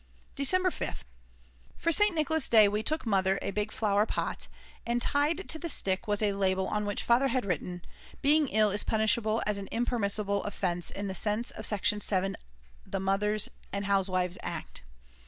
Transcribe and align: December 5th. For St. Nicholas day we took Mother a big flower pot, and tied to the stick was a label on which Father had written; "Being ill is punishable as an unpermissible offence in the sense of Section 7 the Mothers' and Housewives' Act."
December 0.33 0.71
5th. 0.71 1.01
For 1.77 1.91
St. 1.91 2.15
Nicholas 2.15 2.49
day 2.49 2.67
we 2.67 2.81
took 2.81 3.05
Mother 3.05 3.37
a 3.39 3.51
big 3.51 3.71
flower 3.71 4.07
pot, 4.07 4.47
and 4.83 4.99
tied 4.99 5.47
to 5.47 5.59
the 5.59 5.69
stick 5.69 6.07
was 6.07 6.23
a 6.23 6.33
label 6.33 6.67
on 6.67 6.87
which 6.87 7.03
Father 7.03 7.27
had 7.27 7.45
written; 7.45 7.85
"Being 8.23 8.47
ill 8.47 8.71
is 8.71 8.83
punishable 8.83 9.43
as 9.45 9.59
an 9.59 9.69
unpermissible 9.71 10.43
offence 10.43 10.89
in 10.89 11.07
the 11.07 11.13
sense 11.13 11.51
of 11.51 11.67
Section 11.67 12.01
7 12.01 12.35
the 12.83 12.99
Mothers' 12.99 13.47
and 13.71 13.85
Housewives' 13.85 14.39
Act." 14.41 14.81